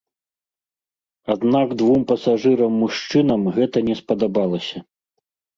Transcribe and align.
Аднак 1.33 1.67
двум 1.83 2.01
пасажырам-мужчынам 2.13 3.41
гэта 3.59 3.77
не 3.91 3.95
спадабалася. 4.01 4.77